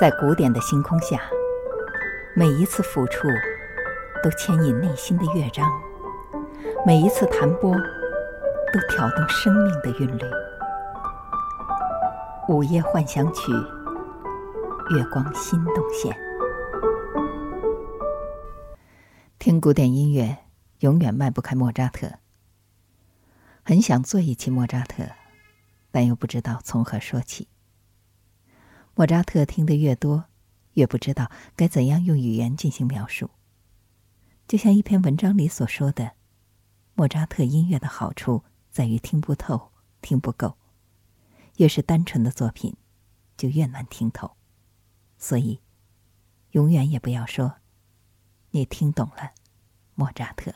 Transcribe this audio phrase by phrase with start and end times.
[0.00, 1.20] 在古典的星空下，
[2.34, 3.28] 每一次抚触
[4.22, 5.70] 都牵引内心的乐章，
[6.84, 10.22] 每一次弹拨都挑动生命的韵律。
[12.48, 13.52] 午夜幻想曲，
[14.90, 16.16] 月光心动线。
[19.38, 20.38] 听古典音乐，
[20.80, 22.08] 永远迈不开莫扎特。
[23.62, 25.04] 很想做一期莫扎特，
[25.92, 27.46] 但又不知道从何说起。
[28.96, 30.24] 莫扎特听得越多，
[30.72, 33.30] 越不知道该怎样用语言进行描述。
[34.48, 36.12] 就像一篇文章里所说的，
[36.94, 39.70] 莫扎特音乐的好处在于听不透、
[40.00, 40.58] 听不够。
[41.58, 42.74] 越是单纯的作品，
[43.36, 44.36] 就越难听透。
[45.18, 45.60] 所以，
[46.50, 47.56] 永远也不要说
[48.50, 49.32] 你听懂了
[49.94, 50.54] 莫扎特。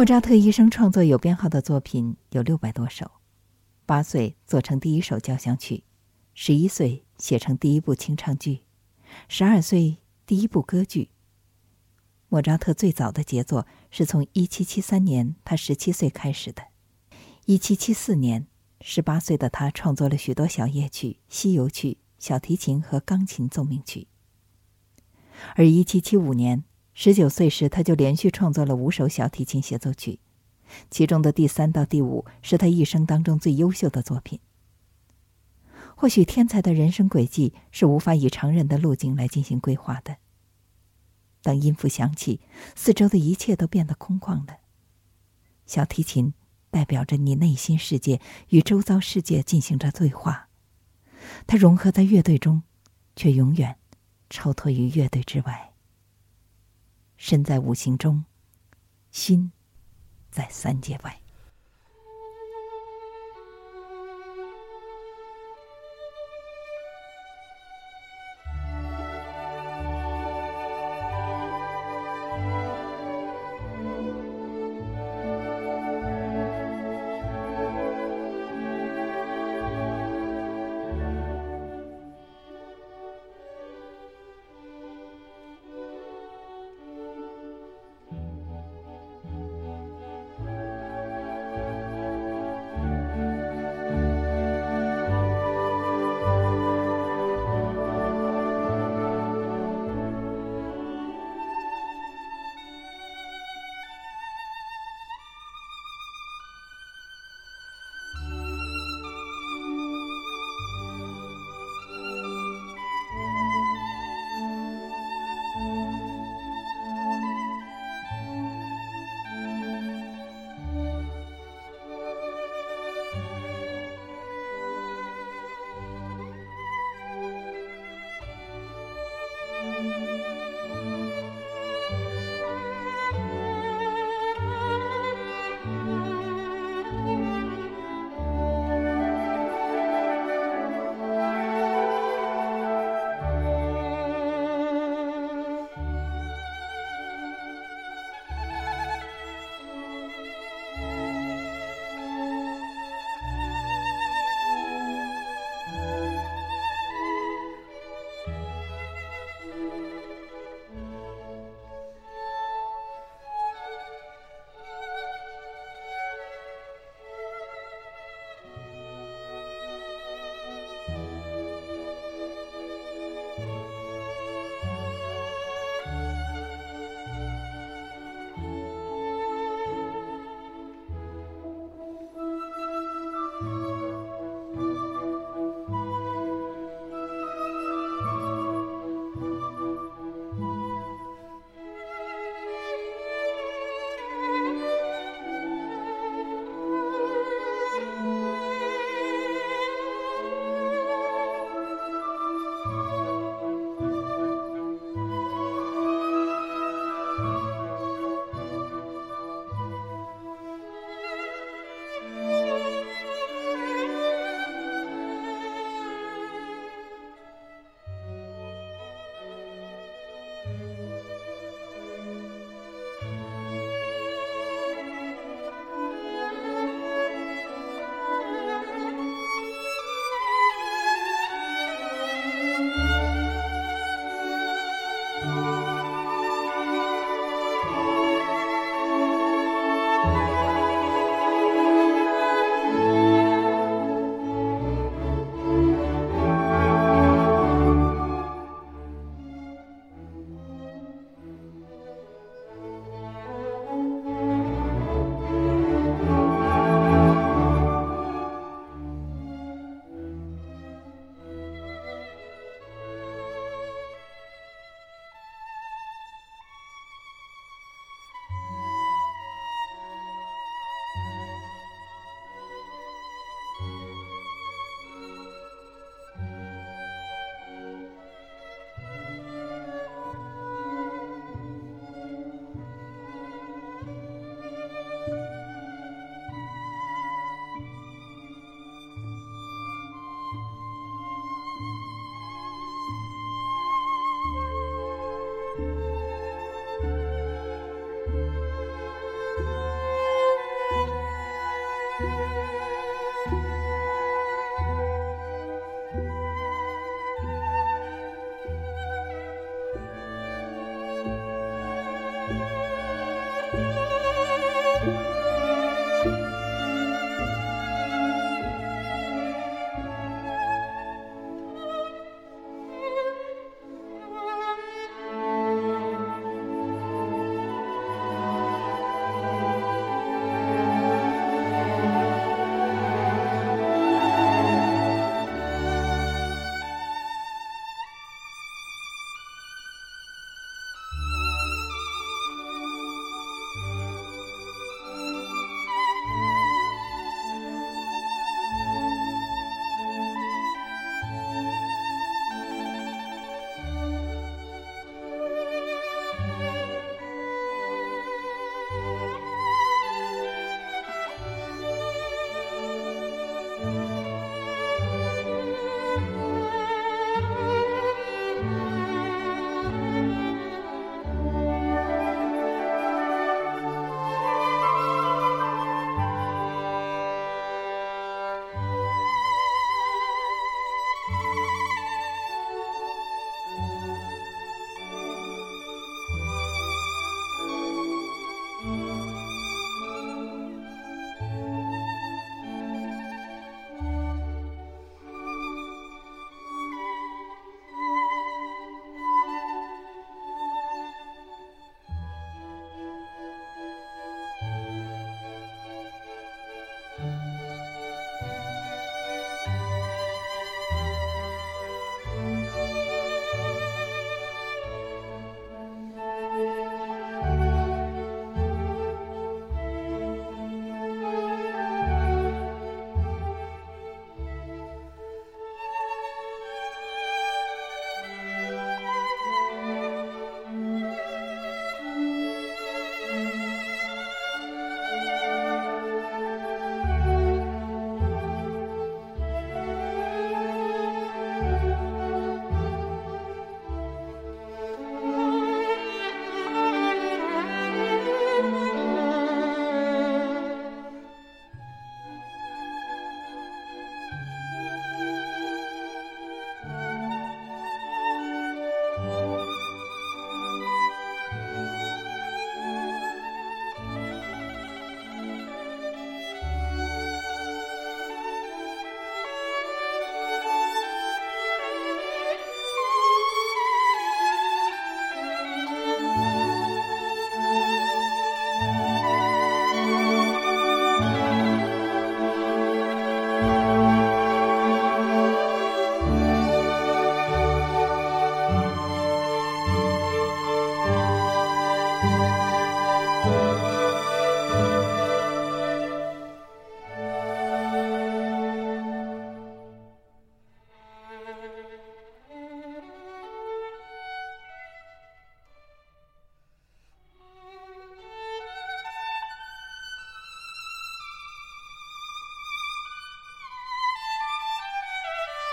[0.00, 3.10] 莫扎特一生创作有编号的作品有六百多首。
[3.84, 5.84] 八岁做成第一首交响曲，
[6.32, 8.62] 十一岁写成第一部清唱剧，
[9.28, 11.10] 十二岁第一部歌剧。
[12.30, 16.62] 莫扎特最早的杰作是从一七七三年他十七岁开始的。
[17.44, 18.46] 一七七四年，
[18.80, 24.08] 十八岁的他创作了许多小夜曲、西游曲、小提琴和钢琴奏鸣曲。
[25.56, 26.64] 而一七七五年。
[27.02, 30.20] 十九岁时他就连续创作了五首小提琴协奏曲
[30.90, 34.38] 其中的第三到第五是他一生当中最优秀的作品。
[35.96, 40.18] 或许天才的人生轨迹是无法以常人的路径来进行规划的
[41.40, 42.38] 当音符响起
[42.76, 44.58] 四周的一切都变得空旷了。
[45.64, 46.34] 小提琴
[46.68, 48.20] 代表着你内心世界
[48.50, 50.50] 与周遭世界进行着对话
[51.46, 52.62] 它融合在乐队中
[53.16, 53.78] 却永远
[54.28, 55.69] 超脱于乐队之外。
[57.20, 58.24] 身在五行中
[59.10, 59.52] 心，
[60.30, 61.19] 在三界外。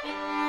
[0.03, 0.46] Bye.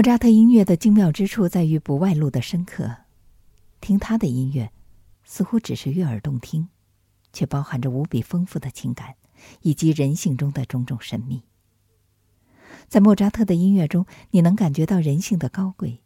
[0.00, 2.96] 莫扎特音乐的精妙之处在于不外露的深刻。
[3.82, 4.72] 听他的音乐，
[5.24, 6.70] 似乎只是悦耳动听，
[7.34, 9.16] 却包含着无比丰富的情感，
[9.60, 11.42] 以及人性中的种种神秘。
[12.88, 16.00] 在莫扎特的音乐中，你能感觉到人性的高贵，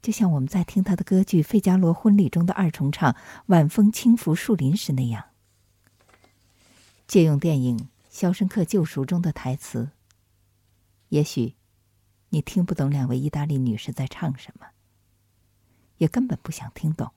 [0.00, 3.16] 就像我们在听他的歌剧《费加罗婚礼》中的二重唱
[3.46, 5.24] “晚风轻拂树林”时那样。
[7.08, 7.76] 借用电影
[8.08, 9.90] 《肖申克救赎》中的台词，
[11.08, 11.56] 也许
[12.34, 14.68] 你听不懂两位意大利女士在唱什么，
[15.98, 17.12] 也根本不想听懂，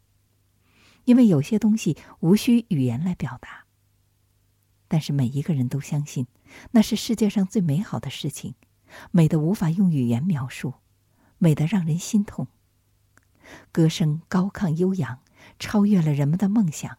[1.06, 3.64] 因为有些东西无需语言来表达。
[4.90, 6.28] 但是每一个人都相信，
[6.72, 8.56] 那是世界上最美好的事情，
[9.12, 10.74] 美的无法用语言描述，
[11.38, 12.48] 美的让人心痛。
[13.72, 15.22] 歌声高亢悠扬，
[15.58, 16.98] 超越了人们的梦想。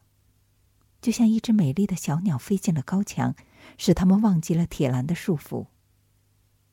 [1.03, 3.35] 就像一只美丽的小鸟飞进了高墙，
[3.77, 5.67] 使他们忘记了铁栏的束缚。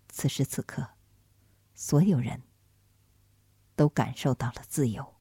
[0.08, 0.92] 此时此刻，
[1.86, 2.42] 所有人
[3.76, 5.13] 都感受到了自由。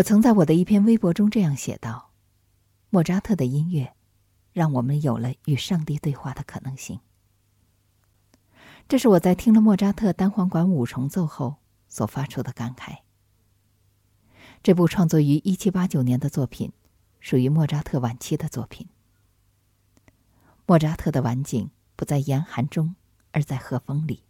[0.00, 2.12] 我曾在我的一篇微博中这样写道
[2.88, 3.94] ：“莫扎特的音乐，
[4.50, 7.00] 让我们有了与上帝对话的可能性。”
[8.88, 13.00] 这是我在听了莫扎特单簧管五重奏后所发出的感慨。
[14.62, 16.72] 这部创作于一七八九年的作品，
[17.20, 18.88] 属于莫扎特晚期的作品。
[20.64, 22.94] 莫扎特的晚景不在严寒中，
[23.32, 24.24] 而在和风里，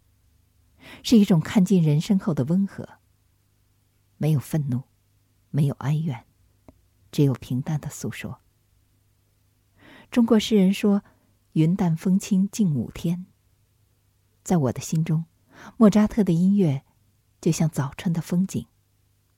[1.01, 2.89] 是一种看尽人生后的温和，
[4.17, 4.90] 没有愤怒。
[5.51, 6.25] 没有哀怨，
[7.11, 8.39] 只有平淡的诉说。
[10.09, 11.03] 中国诗人说
[11.53, 13.27] ：“云淡风轻近五天。”
[14.43, 15.25] 在我的心中，
[15.77, 16.83] 莫扎特的音乐
[17.39, 18.65] 就像早春的风景，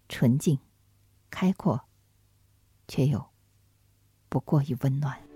[0.08, 0.60] 纯净、
[1.30, 1.82] 开阔，
[2.88, 3.30] 却又
[4.30, 5.33] 不过于温暖。